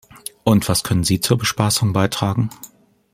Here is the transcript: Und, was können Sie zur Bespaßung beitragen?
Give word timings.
Und, 0.43 0.67
was 0.67 0.81
können 0.81 1.03
Sie 1.03 1.19
zur 1.19 1.37
Bespaßung 1.37 1.93
beitragen? 1.93 2.49